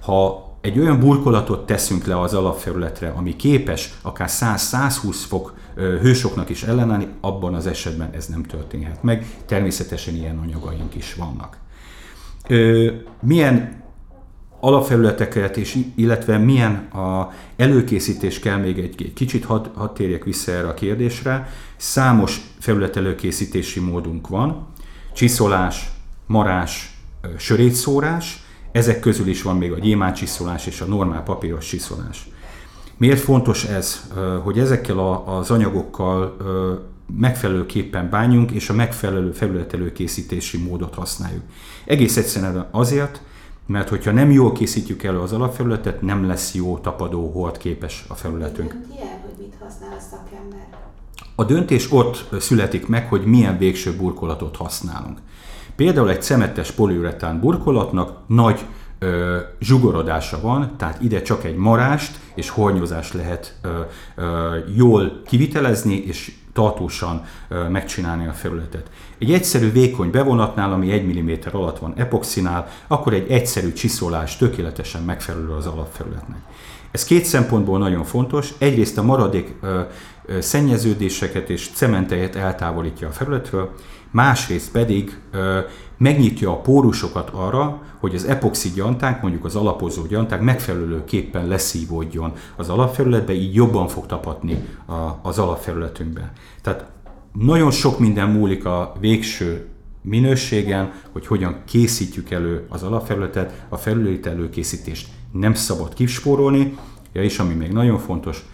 Ha 0.00 0.45
egy 0.66 0.78
olyan 0.78 1.00
burkolatot 1.00 1.66
teszünk 1.66 2.06
le 2.06 2.20
az 2.20 2.34
alapfelületre, 2.34 3.08
ami 3.08 3.36
képes 3.36 3.94
akár 4.02 4.28
100-120 4.30 5.16
fok 5.28 5.54
hősoknak 5.74 6.48
is 6.48 6.62
ellenállni, 6.62 7.08
abban 7.20 7.54
az 7.54 7.66
esetben 7.66 8.10
ez 8.12 8.26
nem 8.26 8.42
történhet 8.42 9.02
meg. 9.02 9.26
Természetesen 9.46 10.14
ilyen 10.14 10.38
anyagaink 10.38 10.94
is 10.94 11.14
vannak. 11.14 11.58
Milyen 13.22 13.84
alapfelületeket, 14.60 15.56
és, 15.56 15.78
illetve 15.94 16.38
milyen 16.38 16.74
a 16.74 17.32
előkészítés 17.56 18.38
kell 18.38 18.56
még 18.56 18.78
egy, 18.78 18.94
egy 19.02 19.12
kicsit, 19.12 19.44
hadd 19.44 19.66
had 19.74 19.92
térjek 19.92 20.24
vissza 20.24 20.52
erre 20.52 20.68
a 20.68 20.74
kérdésre. 20.74 21.48
Számos 21.76 22.40
felület 22.58 22.96
előkészítési 22.96 23.80
módunk 23.80 24.28
van, 24.28 24.66
csiszolás, 25.14 25.90
marás, 26.26 26.96
sörétszórás, 27.36 28.45
ezek 28.76 29.00
közül 29.00 29.28
is 29.28 29.42
van 29.42 29.56
még 29.56 29.72
a 29.72 29.78
gyémáncsiszolás 29.78 30.66
és 30.66 30.80
a 30.80 30.84
normál 30.84 31.22
papíros 31.22 31.66
csiszolás. 31.66 32.28
Miért 32.96 33.20
fontos 33.20 33.64
ez, 33.64 34.10
hogy 34.42 34.58
ezekkel 34.58 35.22
az 35.26 35.50
anyagokkal 35.50 36.36
megfelelőképpen 37.18 38.10
bánjunk, 38.10 38.50
és 38.50 38.68
a 38.68 38.72
megfelelő 38.72 39.32
felületelőkészítési 39.32 40.58
módot 40.58 40.94
használjuk. 40.94 41.42
Egész 41.84 42.16
egyszerűen 42.16 42.68
azért, 42.70 43.20
mert 43.66 43.88
hogyha 43.88 44.10
nem 44.10 44.30
jól 44.30 44.52
készítjük 44.52 45.02
elő 45.02 45.18
az 45.18 45.32
alapfelületet, 45.32 46.02
nem 46.02 46.26
lesz 46.26 46.54
jó 46.54 46.78
tapadó 46.78 47.30
hold 47.30 47.56
képes 47.56 48.04
a 48.08 48.14
felületünk. 48.14 48.74
Ilyen, 48.94 49.20
hogy 49.22 49.34
mit 49.38 49.54
használ 49.60 49.96
a 49.98 50.00
szakember? 50.10 50.66
A 51.34 51.44
döntés 51.44 51.92
ott 51.92 52.28
születik 52.40 52.86
meg, 52.86 53.08
hogy 53.08 53.24
milyen 53.24 53.58
végső 53.58 53.96
burkolatot 53.96 54.56
használunk. 54.56 55.18
Például 55.76 56.10
egy 56.10 56.22
cemetes 56.22 56.70
poliuretán 56.70 57.40
burkolatnak 57.40 58.18
nagy 58.26 58.60
ö, 58.98 59.36
zsugorodása 59.60 60.40
van, 60.40 60.74
tehát 60.76 61.02
ide 61.02 61.22
csak 61.22 61.44
egy 61.44 61.56
marást 61.56 62.18
és 62.34 62.48
hornyozást 62.48 63.12
lehet 63.12 63.58
ö, 63.62 63.80
ö, 64.16 64.56
jól 64.76 65.22
kivitelezni 65.26 65.94
és 65.94 66.32
tartósan 66.52 67.24
ö, 67.48 67.68
megcsinálni 67.68 68.26
a 68.26 68.32
felületet. 68.32 68.90
Egy 69.18 69.32
egyszerű 69.32 69.72
vékony 69.72 70.10
bevonatnál, 70.10 70.72
ami 70.72 70.90
1 70.90 71.22
mm 71.22 71.30
alatt 71.52 71.78
van 71.78 71.92
epoxinál, 71.96 72.68
akkor 72.86 73.12
egy 73.12 73.30
egyszerű 73.30 73.72
csiszolás 73.72 74.36
tökéletesen 74.36 75.02
megfelelő 75.02 75.50
az 75.50 75.66
alapfelületnek. 75.66 76.38
Ez 76.90 77.04
két 77.04 77.24
szempontból 77.24 77.78
nagyon 77.78 78.04
fontos. 78.04 78.54
Egyrészt 78.58 78.98
a 78.98 79.02
maradék 79.02 79.54
ö, 79.62 79.80
ö, 80.26 80.40
szennyeződéseket 80.40 81.50
és 81.50 81.70
cementejet 81.74 82.36
eltávolítja 82.36 83.08
a 83.08 83.12
felületről, 83.12 83.74
másrészt 84.16 84.70
pedig 84.70 85.18
ö, 85.30 85.58
megnyitja 85.96 86.50
a 86.50 86.60
pórusokat 86.60 87.30
arra, 87.30 87.82
hogy 88.00 88.14
az 88.14 88.24
epoxi 88.24 88.70
gyantánk, 88.74 89.20
mondjuk 89.22 89.44
az 89.44 89.56
alapozó 89.56 90.06
gyantánk 90.06 90.42
megfelelőképpen 90.42 91.46
leszívódjon 91.46 92.32
az 92.56 92.68
alapfelületbe, 92.68 93.32
így 93.32 93.54
jobban 93.54 93.88
fog 93.88 94.06
tapadni 94.06 94.64
a, 94.86 95.18
az 95.22 95.38
alapfelületünkbe. 95.38 96.32
Tehát 96.62 96.86
nagyon 97.32 97.70
sok 97.70 97.98
minden 97.98 98.28
múlik 98.28 98.64
a 98.64 98.92
végső 99.00 99.66
minőségen, 100.02 100.92
hogy 101.12 101.26
hogyan 101.26 101.62
készítjük 101.64 102.30
elő 102.30 102.66
az 102.68 102.82
alapfelületet, 102.82 103.66
a 103.68 103.76
felület 103.76 104.26
előkészítést 104.26 105.08
nem 105.32 105.54
szabad 105.54 105.94
kispórolni, 105.94 106.76
ja, 107.12 107.22
és 107.22 107.38
ami 107.38 107.54
még 107.54 107.72
nagyon 107.72 107.98
fontos, 107.98 108.44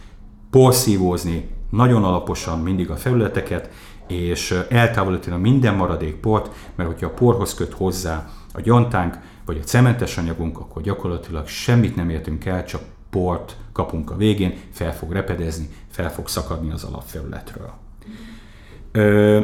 porszívózni 0.51 1.49
nagyon 1.71 2.05
alaposan 2.05 2.59
mindig 2.59 2.91
a 2.91 2.97
felületeket, 2.97 3.71
és 4.07 4.65
eltávolítani 4.69 5.41
minden 5.41 5.75
maradék 5.75 6.15
port, 6.17 6.55
mert 6.75 6.89
hogyha 6.89 7.07
a 7.07 7.15
porhoz 7.15 7.55
köt 7.55 7.73
hozzá 7.73 8.31
a 8.55 8.61
gyantánk, 8.61 9.19
vagy 9.45 9.59
a 9.63 9.65
cementes 9.65 10.19
anyagunk, 10.19 10.59
akkor 10.59 10.83
gyakorlatilag 10.83 11.47
semmit 11.47 11.97
nem 11.97 12.11
értünk 12.11 12.45
el, 12.45 12.65
csak 12.65 12.83
port 13.11 13.57
kapunk 13.73 14.11
a 14.11 14.17
végén, 14.17 14.55
fel 14.71 14.95
fog 14.95 15.13
repedezni, 15.13 15.69
fel 15.91 16.13
fog 16.13 16.29
szakadni 16.29 16.73
az 16.73 16.85
alapfelületről. 16.85 17.73
Ö, 18.93 19.41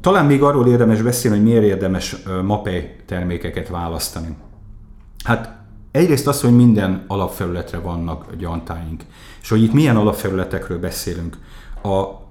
talán 0.00 0.26
még 0.26 0.42
arról 0.42 0.66
érdemes 0.66 1.02
beszélni, 1.02 1.36
hogy 1.36 1.46
miért 1.46 1.64
érdemes 1.64 2.16
MAPEI 2.42 2.90
termékeket 3.06 3.68
választani. 3.68 4.36
Hát 5.24 5.56
egyrészt 5.90 6.26
az, 6.26 6.40
hogy 6.40 6.56
minden 6.56 7.04
alapfelületre 7.06 7.78
vannak 7.78 8.34
gyantáink, 8.34 9.02
és 9.42 9.48
hogy 9.48 9.62
itt 9.62 9.72
milyen 9.72 9.96
alapfelületekről 9.96 10.78
beszélünk. 10.78 11.38
A 11.82 12.25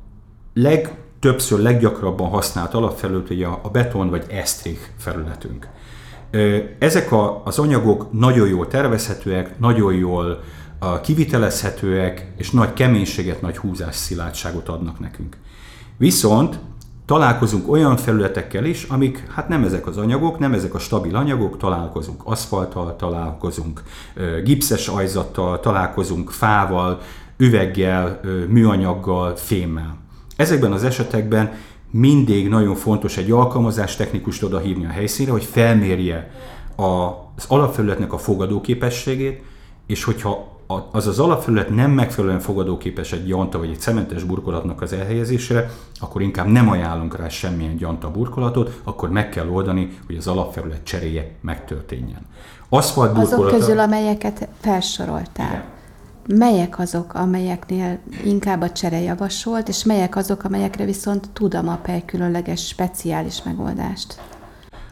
legtöbbször, 0.55 1.59
leggyakrabban 1.59 2.29
használt 2.29 2.73
alapfelület 2.73 3.29
ugye 3.29 3.45
a 3.45 3.69
beton 3.71 4.09
vagy 4.09 4.25
esztrik 4.29 4.93
felületünk. 4.97 5.67
Ezek 6.79 7.11
a, 7.11 7.41
az 7.45 7.59
anyagok 7.59 8.11
nagyon 8.11 8.47
jól 8.47 8.67
tervezhetőek, 8.67 9.59
nagyon 9.59 9.93
jól 9.93 10.43
kivitelezhetőek, 11.01 12.31
és 12.37 12.51
nagy 12.51 12.73
keménységet, 12.73 13.41
nagy 13.41 13.57
húzás 13.57 13.95
szilárdságot 13.95 14.69
adnak 14.69 14.99
nekünk. 14.99 15.37
Viszont 15.97 16.59
találkozunk 17.05 17.71
olyan 17.71 17.97
felületekkel 17.97 18.65
is, 18.65 18.83
amik 18.83 19.27
hát 19.31 19.47
nem 19.47 19.63
ezek 19.63 19.87
az 19.87 19.97
anyagok, 19.97 20.39
nem 20.39 20.53
ezek 20.53 20.73
a 20.73 20.79
stabil 20.79 21.15
anyagok, 21.15 21.57
találkozunk 21.57 22.21
aszfalttal, 22.25 22.95
találkozunk 22.95 23.83
gipszes 24.43 24.87
ajzattal, 24.87 25.59
találkozunk 25.59 26.29
fával, 26.29 26.99
üveggel, 27.37 28.19
műanyaggal, 28.47 29.35
fémmel. 29.35 30.03
Ezekben 30.35 30.71
az 30.71 30.83
esetekben 30.83 31.53
mindig 31.91 32.49
nagyon 32.49 32.75
fontos 32.75 33.17
egy 33.17 33.31
alkalmazás 33.31 33.95
technikust 33.95 34.43
odahívni 34.43 34.85
a 34.85 34.89
helyszínre, 34.89 35.31
hogy 35.31 35.43
felmérje 35.43 36.31
az 36.75 37.45
alapfelületnek 37.47 38.13
a 38.13 38.17
fogadóképességét, 38.17 39.43
és 39.85 40.03
hogyha 40.03 40.53
az 40.91 41.07
az 41.07 41.19
alapfelület 41.19 41.69
nem 41.69 41.91
megfelelően 41.91 42.39
fogadóképes 42.39 43.11
egy 43.11 43.25
gyanta 43.25 43.57
vagy 43.57 43.69
egy 43.69 43.79
cementes 43.79 44.23
burkolatnak 44.23 44.81
az 44.81 44.93
elhelyezésére, 44.93 45.71
akkor 45.99 46.21
inkább 46.21 46.47
nem 46.47 46.69
ajánlunk 46.69 47.17
rá 47.17 47.27
semmilyen 47.27 47.75
gyanta 47.75 48.11
burkolatot, 48.11 48.79
akkor 48.83 49.09
meg 49.09 49.29
kell 49.29 49.47
oldani, 49.49 49.97
hogy 50.05 50.15
az 50.15 50.27
alapfelület 50.27 50.83
cseréje 50.83 51.31
megtörténjen. 51.41 52.25
Aszfalt 52.69 53.17
Azok 53.17 53.47
közül, 53.47 53.79
amelyeket 53.79 54.47
felsoroltál. 54.59 55.47
Igen 55.47 55.74
melyek 56.27 56.79
azok, 56.79 57.13
amelyeknél 57.13 57.99
inkább 58.23 58.61
a 58.61 58.71
csere 58.71 58.99
javasolt, 59.01 59.67
és 59.67 59.83
melyek 59.83 60.15
azok, 60.15 60.43
amelyekre 60.43 60.85
viszont 60.85 61.29
tud 61.33 61.53
a 61.53 61.61
MAPEI 61.61 62.05
különleges, 62.05 62.67
speciális 62.67 63.43
megoldást? 63.43 64.21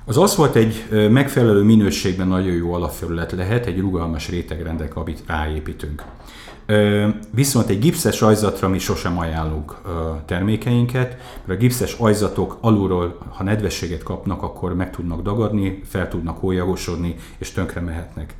Az 0.05 0.17
aszfalt 0.17 0.55
egy 0.55 0.87
megfelelő 1.11 1.61
minőségben 1.61 2.27
nagyon 2.27 2.53
jó 2.53 2.73
alapfelület 2.73 3.31
lehet, 3.31 3.65
egy 3.65 3.79
rugalmas 3.79 4.29
rétegrendek, 4.29 4.95
amit 4.95 5.23
ráépítünk. 5.27 6.03
Viszont 7.31 7.69
egy 7.69 7.79
gipszes 7.79 8.21
ajzatra 8.21 8.67
mi 8.67 8.79
sosem 8.79 9.17
ajánlunk 9.17 9.81
termékeinket, 10.25 11.17
mert 11.45 11.59
a 11.59 11.61
gipszes 11.61 11.93
ajzatok 11.93 12.57
alulról, 12.61 13.17
ha 13.29 13.43
nedvességet 13.43 14.03
kapnak, 14.03 14.41
akkor 14.43 14.75
meg 14.75 14.91
tudnak 14.91 15.21
dagadni, 15.21 15.81
fel 15.85 16.07
tudnak 16.07 16.37
hólyagosodni, 16.37 17.15
és 17.37 17.51
tönkre 17.51 17.81
mehetnek. 17.81 18.35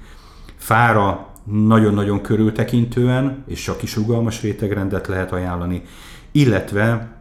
Fára 0.56 1.33
nagyon-nagyon 1.52 2.22
körültekintően, 2.22 3.44
és 3.48 3.64
csak 3.64 3.84
is 3.84 3.96
rugalmas 3.96 4.42
rétegrendet 4.42 5.08
lehet 5.08 5.32
ajánlani, 5.32 5.84
illetve 6.32 7.12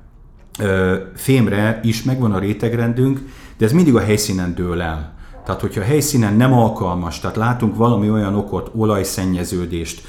fémre 1.14 1.81
is 1.83 2.02
megvan 2.02 2.33
a 2.33 2.38
rétegrendünk, 2.38 3.21
de 3.59 3.64
ez 3.64 3.73
mindig 3.73 3.95
a 3.95 4.00
helyszínen 4.00 4.55
dől 4.55 4.81
el. 4.81 5.14
Tehát, 5.45 5.61
hogyha 5.61 5.81
a 5.81 5.85
helyszínen 5.85 6.35
nem 6.35 6.52
alkalmas, 6.52 7.21
tehát 7.21 7.37
látunk 7.37 7.76
valami 7.76 8.11
olyan 8.11 8.35
okot, 8.35 8.71
olajszennyeződést, 8.75 10.02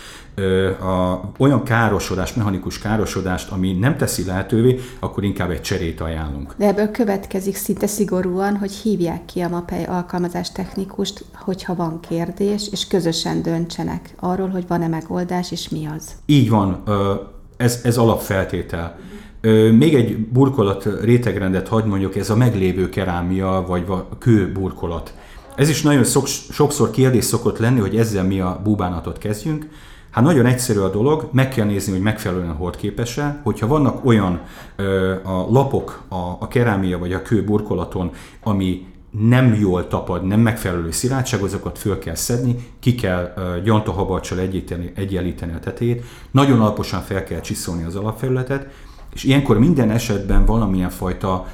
a, 0.81 1.21
olyan 1.37 1.63
károsodás, 1.63 2.33
mechanikus 2.33 2.79
károsodást, 2.79 3.51
ami 3.51 3.73
nem 3.73 3.97
teszi 3.97 4.25
lehetővé, 4.25 4.79
akkor 4.99 5.23
inkább 5.23 5.49
egy 5.49 5.61
cserét 5.61 6.01
ajánlunk. 6.01 6.53
De 6.57 6.67
ebből 6.67 6.91
következik 6.91 7.55
szinte 7.55 7.87
szigorúan, 7.87 8.55
hogy 8.57 8.71
hívják 8.71 9.25
ki 9.25 9.39
a 9.39 9.49
MAPEI 9.49 9.83
alkalmazás 9.83 10.51
technikust, 10.51 11.25
hogyha 11.35 11.75
van 11.75 11.99
kérdés, 12.09 12.67
és 12.71 12.87
közösen 12.87 13.41
döntsenek 13.41 14.13
arról, 14.19 14.49
hogy 14.49 14.67
van-e 14.67 14.87
megoldás, 14.87 15.51
és 15.51 15.69
mi 15.69 15.89
az. 15.97 16.11
Így 16.25 16.49
van, 16.49 16.83
ez, 17.57 17.79
ez 17.83 17.97
alapfeltétel. 17.97 18.97
Még 19.71 19.95
egy 19.95 20.17
burkolat 20.17 20.87
rétegrendet 21.01 21.67
hagy 21.67 21.85
mondjuk, 21.85 22.15
ez 22.15 22.29
a 22.29 22.35
meglévő 22.35 22.89
kerámia 22.89 23.63
vagy 23.67 23.85
kő 24.19 24.51
burkolat. 24.51 25.13
Ez 25.55 25.69
is 25.69 25.81
nagyon 25.81 26.03
sokszor 26.51 26.89
kérdés 26.91 27.23
szokott 27.23 27.57
lenni, 27.57 27.79
hogy 27.79 27.97
ezzel 27.97 28.23
mi 28.23 28.39
a 28.39 28.59
búbánatot 28.63 29.17
kezdjünk. 29.17 29.67
Hát 30.13 30.24
nagyon 30.24 30.46
egyszerű 30.46 30.79
a 30.79 30.89
dolog, 30.89 31.29
meg 31.32 31.50
kell 31.50 31.65
nézni, 31.65 31.91
hogy 31.91 32.01
megfelelően 32.01 32.53
hordképes-e. 32.53 33.39
Hogyha 33.43 33.67
vannak 33.67 34.05
olyan 34.05 34.41
ö, 34.75 35.13
a 35.24 35.48
lapok 35.50 36.03
a, 36.08 36.15
a 36.15 36.48
kerámia 36.48 36.98
vagy 36.98 37.13
a 37.13 37.22
kő 37.22 37.43
burkolaton, 37.43 38.12
ami 38.43 38.86
nem 39.20 39.53
jól 39.53 39.88
tapad, 39.88 40.24
nem 40.24 40.39
megfelelő 40.39 40.91
szilárdság, 40.91 41.41
azokat 41.41 41.77
föl 41.77 42.00
kell 42.00 42.15
szedni, 42.15 42.55
ki 42.79 42.96
kell 42.96 43.34
uh, 43.38 43.63
gyantahabarcsal 43.63 44.39
egyenlíteni 44.96 45.53
a 45.53 45.60
tetejét, 45.60 46.03
nagyon 46.32 46.62
alaposan 46.62 47.01
fel 47.01 47.24
kell 47.24 47.39
csiszolni 47.39 47.84
az 47.84 47.96
alapfelületet, 47.96 48.67
és 49.13 49.24
ilyenkor 49.24 49.60
minden 49.60 49.91
esetben 49.91 50.46
valamilyen 50.46 50.89
fajta 50.89 51.48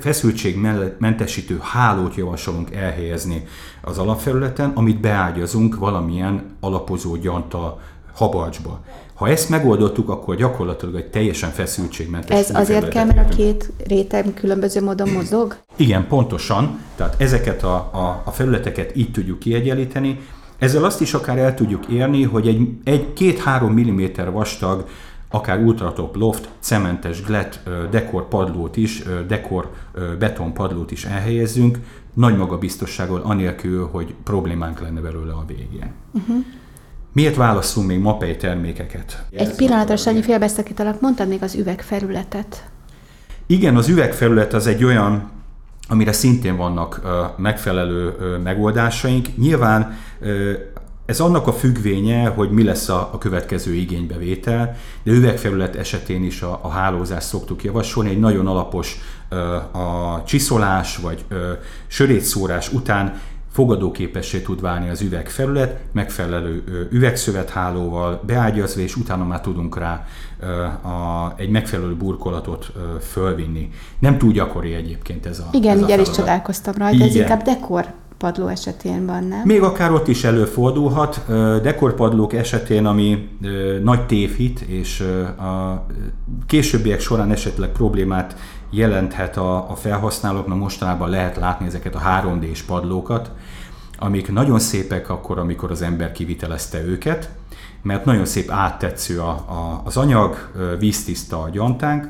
feszültségmentesítő 0.00 1.58
hálót 1.60 2.14
javasolunk 2.14 2.74
elhelyezni 2.74 3.44
az 3.82 3.98
alapfelületen, 3.98 4.70
amit 4.74 5.00
beágyazunk 5.00 5.76
valamilyen 5.76 6.42
alapozó 6.60 7.16
gyanta 7.16 7.78
habarcsba. 8.14 8.80
Ha 9.14 9.28
ezt 9.28 9.48
megoldottuk, 9.48 10.08
akkor 10.08 10.36
gyakorlatilag 10.36 10.94
egy 10.94 11.10
teljesen 11.10 11.50
feszültségmentes. 11.50 12.38
Ez 12.38 12.56
azért 12.56 12.88
kell, 12.88 13.04
mert 13.04 13.32
a 13.32 13.36
két 13.36 13.72
réteg 13.86 14.34
különböző 14.34 14.82
módon 14.82 15.08
mozog? 15.08 15.56
Igen, 15.76 16.06
pontosan. 16.06 16.78
Tehát 16.96 17.14
ezeket 17.20 17.62
a, 17.62 17.74
a, 17.74 18.22
a 18.24 18.30
felületeket 18.30 18.96
így 18.96 19.10
tudjuk 19.10 19.38
kiegyenlíteni. 19.38 20.20
Ezzel 20.58 20.84
azt 20.84 21.00
is 21.00 21.14
akár 21.14 21.38
el 21.38 21.54
tudjuk 21.54 21.86
érni, 21.86 22.22
hogy 22.22 22.48
egy, 22.48 22.68
egy 22.84 23.12
két-három 23.12 23.72
milliméter 23.72 24.32
vastag 24.32 24.84
akár 25.30 25.58
ultratop 25.58 26.16
loft, 26.16 26.48
cementes 26.58 27.22
glet 27.22 27.62
dekor 27.90 28.28
padlót 28.28 28.76
is, 28.76 29.02
dekor 29.26 29.70
beton 30.18 30.52
padlót 30.52 30.90
is 30.90 31.04
elhelyezzünk, 31.04 31.78
nagy 32.14 32.36
magabiztossággal, 32.36 33.20
anélkül, 33.20 33.88
hogy 33.92 34.14
problémánk 34.24 34.80
lenne 34.80 35.00
belőle 35.00 35.32
a 35.32 35.44
végén. 35.46 35.92
Uh-huh. 36.12 36.36
Miért 37.12 37.36
válaszunk 37.36 37.86
még 37.86 37.98
mapei 37.98 38.36
termékeket? 38.36 39.24
Egy 39.30 39.54
pillanatra, 39.54 39.96
Sanyi, 39.96 40.22
félbeszakítalak, 40.22 41.00
mondtad 41.00 41.28
még 41.28 41.42
az 41.42 41.54
üvegfelületet. 41.54 42.70
Igen, 43.46 43.76
az 43.76 43.88
üvegfelület 43.88 44.52
az 44.52 44.66
egy 44.66 44.84
olyan, 44.84 45.30
amire 45.88 46.12
szintén 46.12 46.56
vannak 46.56 47.00
megfelelő 47.36 48.14
megoldásaink. 48.42 49.36
Nyilván 49.36 49.96
ez 51.08 51.20
annak 51.20 51.46
a 51.46 51.52
függvénye, 51.52 52.26
hogy 52.28 52.50
mi 52.50 52.62
lesz 52.62 52.88
a, 52.88 53.10
a 53.12 53.18
következő 53.18 53.74
igénybevétel, 53.74 54.76
de 55.02 55.12
üvegfelület 55.12 55.76
esetén 55.76 56.24
is 56.24 56.42
a, 56.42 56.58
a 56.62 56.68
hálózást 56.68 57.26
szoktuk 57.26 57.64
javasolni, 57.64 58.10
egy 58.10 58.18
nagyon 58.18 58.46
alapos 58.46 58.96
a 59.72 60.22
csiszolás 60.24 60.96
vagy 60.96 61.24
sörétszórás 61.86 62.72
után 62.72 63.20
fogadóképessé 63.52 64.40
tud 64.40 64.60
válni 64.60 64.88
az 64.88 65.00
üvegfelület, 65.00 65.80
megfelelő 65.92 66.64
üvegszövethálóval 66.90 68.22
beágyazva, 68.26 68.80
és 68.80 68.96
utána 68.96 69.24
már 69.24 69.40
tudunk 69.40 69.78
rá 69.78 70.06
a, 70.82 71.32
egy 71.36 71.50
megfelelő 71.50 71.94
burkolatot 71.94 72.72
fölvinni. 73.00 73.70
Nem 73.98 74.18
túl 74.18 74.32
gyakori 74.32 74.74
egyébként 74.74 75.26
ez 75.26 75.38
a 75.38 75.48
Igen, 75.52 75.76
ez 75.76 75.82
így 75.82 75.90
el 75.90 76.00
is 76.00 76.10
csodálkoztam 76.10 76.74
rajta, 76.78 76.94
Igen. 76.94 77.08
ez 77.08 77.14
inkább 77.14 77.42
dekor 77.42 77.86
padló 78.18 78.46
esetén 78.46 79.06
van, 79.06 79.24
nem? 79.24 79.42
Még 79.44 79.62
akár 79.62 79.92
ott 79.92 80.08
is 80.08 80.24
előfordulhat. 80.24 81.24
Dekorpadlók 81.62 82.32
esetén, 82.32 82.86
ami 82.86 83.28
nagy 83.82 84.06
tévhit, 84.06 84.60
és 84.60 85.00
a 85.38 85.86
későbbiek 86.46 87.00
során 87.00 87.30
esetleg 87.30 87.70
problémát 87.70 88.36
jelenthet 88.70 89.36
a, 89.36 89.70
a 89.70 89.74
felhasználóknak, 89.74 90.58
mostanában 90.58 91.08
lehet 91.08 91.36
látni 91.36 91.66
ezeket 91.66 91.94
a 91.94 92.00
3D-s 92.00 92.62
padlókat, 92.62 93.30
amik 93.98 94.32
nagyon 94.32 94.58
szépek 94.58 95.10
akkor, 95.10 95.38
amikor 95.38 95.70
az 95.70 95.82
ember 95.82 96.12
kivitelezte 96.12 96.82
őket, 96.84 97.30
mert 97.82 98.04
nagyon 98.04 98.24
szép 98.24 98.50
áttetsző 98.50 99.20
a, 99.20 99.82
az 99.84 99.96
anyag, 99.96 100.50
víztiszta 100.78 101.42
a 101.42 101.48
gyantánk, 101.48 102.08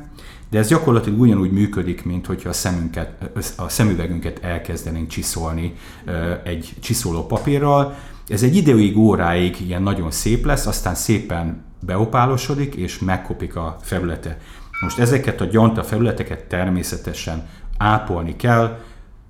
de 0.51 0.59
ez 0.59 0.69
gyakorlatilag 0.69 1.21
ugyanúgy 1.21 1.51
működik, 1.51 2.05
mint 2.05 2.27
hogyha 2.27 2.49
a, 2.49 2.53
szemünket, 2.53 3.31
a 3.57 3.69
szemüvegünket 3.69 4.45
elkezdenénk 4.45 5.09
csiszolni 5.09 5.75
egy 6.43 6.75
csiszoló 6.81 7.27
papírral. 7.27 7.95
Ez 8.29 8.43
egy 8.43 8.57
ideig, 8.57 8.99
óráig 8.99 9.61
ilyen 9.61 9.83
nagyon 9.83 10.11
szép 10.11 10.45
lesz, 10.45 10.67
aztán 10.67 10.95
szépen 10.95 11.65
beopálosodik, 11.81 12.75
és 12.75 12.99
megkopik 12.99 13.57
a 13.57 13.77
felülete. 13.81 14.39
Most 14.81 14.99
ezeket 14.99 15.41
a 15.41 15.45
gyanta 15.45 15.83
felületeket 15.83 16.45
természetesen 16.45 17.49
ápolni 17.79 18.37
kell, 18.37 18.79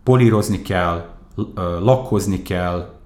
polírozni 0.02 0.62
kell, 0.62 1.08
lakkozni 1.80 2.42
kell, 2.42 2.96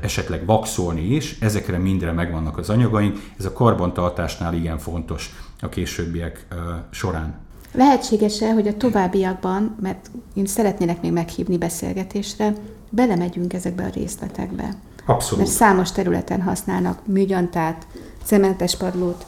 esetleg 0.00 0.46
vaxolni 0.46 1.00
is, 1.00 1.36
ezekre 1.40 1.78
mindre 1.78 2.12
megvannak 2.12 2.58
az 2.58 2.70
anyagaink, 2.70 3.18
ez 3.38 3.44
a 3.44 3.52
karbantartásnál 3.52 4.54
igen 4.54 4.78
fontos 4.78 5.30
a 5.60 5.68
későbbiek 5.68 6.46
során. 6.90 7.45
Lehetséges-e, 7.76 8.52
hogy 8.52 8.68
a 8.68 8.76
továbbiakban, 8.76 9.76
mert 9.80 10.10
én 10.34 10.46
szeretnének 10.46 11.00
még 11.00 11.12
meghívni 11.12 11.58
beszélgetésre, 11.58 12.54
belemegyünk 12.90 13.52
ezekbe 13.52 13.84
a 13.84 13.90
részletekbe? 13.94 14.74
Abszolút. 15.06 15.44
Mert 15.44 15.56
számos 15.56 15.92
területen 15.92 16.42
használnak 16.42 17.06
műgyantát, 17.06 17.86
cementes 18.24 18.76
padlót, 18.76 19.26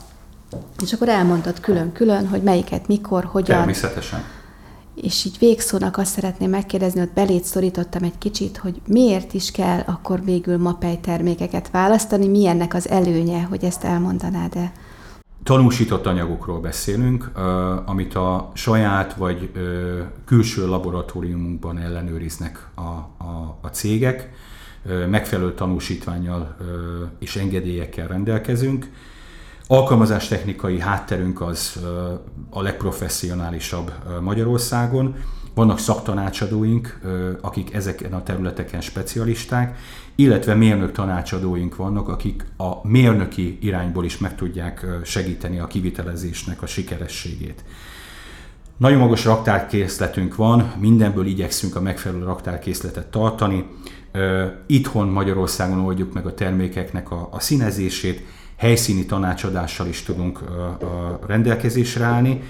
és 0.83 0.93
akkor 0.93 1.09
elmondod 1.09 1.61
külön-külön, 1.61 2.29
hogy 2.29 2.43
melyiket, 2.43 2.87
mikor, 2.87 3.25
hogyan. 3.25 3.57
Természetesen. 3.57 4.25
És 4.95 5.25
így 5.25 5.39
végszónak 5.39 5.97
azt 5.97 6.13
szeretném 6.13 6.51
megkérdezni, 6.51 6.99
hogy 6.99 7.11
belét 7.15 7.45
szorítottam 7.45 8.03
egy 8.03 8.19
kicsit, 8.19 8.57
hogy 8.57 8.81
miért 8.87 9.35
is 9.35 9.51
kell 9.51 9.83
akkor 9.87 10.25
végül 10.25 10.59
mapej 10.59 10.99
termékeket 11.01 11.71
választani, 11.71 12.29
mi 12.29 12.47
ennek 12.47 12.75
az 12.75 12.89
előnye, 12.89 13.43
hogy 13.43 13.65
ezt 13.65 13.85
elmondanád-e? 13.85 14.73
Tanúsított 15.49 16.07
anyagokról 16.07 16.61
beszélünk, 16.61 17.31
amit 17.85 18.15
a 18.15 18.51
saját 18.55 19.15
vagy 19.15 19.51
külső 20.25 20.67
laboratóriumunkban 20.67 21.79
ellenőriznek 21.79 22.69
a, 22.75 22.81
a, 23.25 23.59
a 23.61 23.67
cégek, 23.67 24.33
megfelelő 25.11 25.55
tanúsítványjal 25.55 26.57
és 27.19 27.37
engedélyekkel 27.37 28.07
rendelkezünk. 28.07 28.91
Alkalmazástechnikai 29.67 30.81
hátterünk 30.81 31.41
az 31.41 31.81
a 32.51 32.63
legprofessionálisabb 32.63 33.93
Magyarországon, 34.21 35.15
vannak 35.59 35.79
szaktanácsadóink, 35.79 37.01
akik 37.41 37.75
ezeken 37.75 38.13
a 38.13 38.23
területeken 38.23 38.81
specialisták, 38.81 39.79
illetve 40.15 40.55
mérnök 40.55 40.93
tanácsadóink 40.93 41.77
vannak, 41.77 42.09
akik 42.09 42.45
a 42.57 42.89
mérnöki 42.89 43.59
irányból 43.61 44.05
is 44.05 44.19
meg 44.19 44.35
tudják 44.35 44.87
segíteni 45.05 45.59
a 45.59 45.67
kivitelezésnek 45.67 46.63
a 46.63 46.67
sikerességét. 46.67 47.65
Nagyon 48.77 48.99
magas 48.99 49.25
raktárkészletünk 49.25 50.37
van, 50.37 50.73
mindenből 50.79 51.27
igyekszünk 51.27 51.77
a 51.77 51.81
megfelelő 51.81 52.25
raktárkészletet 52.25 53.07
tartani. 53.07 53.67
Itthon 54.67 55.09
Magyarországon 55.09 55.79
oldjuk 55.79 56.13
meg 56.13 56.27
a 56.27 56.35
termékeknek 56.35 57.11
a, 57.11 57.29
a 57.31 57.41
színezését, 57.41 58.23
helyszíni 58.57 59.07
tanácsadással 59.07 59.87
is 59.87 60.03
tudunk 60.03 60.41
rendelkezésre 61.27 62.05
állni, 62.05 62.43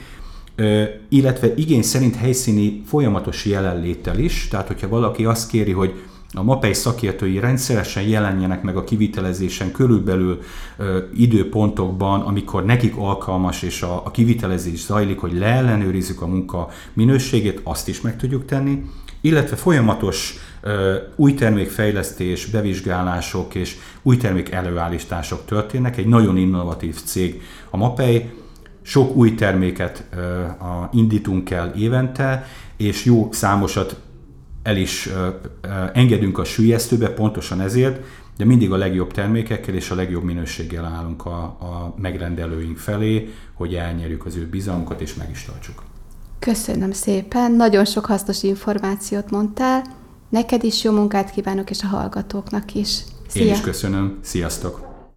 illetve 1.08 1.54
igény 1.54 1.82
szerint 1.82 2.16
helyszíni 2.16 2.82
folyamatos 2.86 3.44
jelenléttel 3.44 4.18
is, 4.18 4.48
tehát 4.48 4.66
hogyha 4.66 4.88
valaki 4.88 5.24
azt 5.24 5.50
kéri, 5.50 5.72
hogy 5.72 5.94
a 6.32 6.42
MAPEI 6.42 6.72
szakértői 6.72 7.38
rendszeresen 7.38 8.02
jelenjenek 8.02 8.62
meg 8.62 8.76
a 8.76 8.84
kivitelezésen 8.84 9.72
körülbelül 9.72 10.40
ö, 10.76 10.98
időpontokban, 11.14 12.20
amikor 12.20 12.64
nekik 12.64 12.96
alkalmas 12.96 13.62
és 13.62 13.82
a, 13.82 14.02
a 14.04 14.10
kivitelezés 14.10 14.84
zajlik, 14.84 15.18
hogy 15.18 15.32
leellenőrizzük 15.32 16.22
a 16.22 16.26
munka 16.26 16.68
minőségét, 16.92 17.60
azt 17.64 17.88
is 17.88 18.00
meg 18.00 18.16
tudjuk 18.16 18.44
tenni, 18.44 18.84
illetve 19.20 19.56
folyamatos 19.56 20.34
ö, 20.60 20.94
új 21.16 21.34
termékfejlesztés, 21.34 22.46
bevizsgálások 22.46 23.54
és 23.54 23.76
új 24.02 24.16
termék 24.16 24.50
előállítások 24.50 25.44
történnek. 25.44 25.96
Egy 25.96 26.06
nagyon 26.06 26.36
innovatív 26.36 27.02
cég 27.04 27.42
a 27.70 27.76
MAPEI, 27.76 28.30
sok 28.88 29.16
új 29.16 29.34
terméket 29.34 30.04
indítunk 30.92 31.50
el 31.50 31.72
évente, 31.76 32.46
és 32.76 33.04
jó 33.04 33.28
számosat 33.32 34.00
el 34.62 34.76
is 34.76 35.08
engedünk 35.92 36.38
a 36.38 36.44
sülyeztőbe, 36.44 37.08
pontosan 37.08 37.60
ezért, 37.60 38.04
de 38.36 38.44
mindig 38.44 38.72
a 38.72 38.76
legjobb 38.76 39.12
termékekkel 39.12 39.74
és 39.74 39.90
a 39.90 39.94
legjobb 39.94 40.22
minőséggel 40.22 40.84
állunk 40.84 41.26
a, 41.26 41.42
a 41.42 41.94
megrendelőink 41.96 42.76
felé, 42.76 43.28
hogy 43.54 43.74
elnyerjük 43.74 44.26
az 44.26 44.36
ő 44.36 44.46
bizalmukat 44.46 45.00
és 45.00 45.14
meg 45.14 45.30
is 45.30 45.44
tartsuk. 45.44 45.82
Köszönöm 46.38 46.92
szépen, 46.92 47.52
nagyon 47.52 47.84
sok 47.84 48.06
hasznos 48.06 48.42
információt 48.42 49.30
mondtál. 49.30 49.82
Neked 50.28 50.64
is 50.64 50.84
jó 50.84 50.92
munkát 50.92 51.30
kívánok, 51.30 51.70
és 51.70 51.82
a 51.82 51.86
hallgatóknak 51.86 52.74
is. 52.74 52.98
Szia! 53.26 53.44
Én 53.44 53.52
is 53.52 53.60
köszönöm. 53.60 54.18
Sziasztok! 54.20 54.87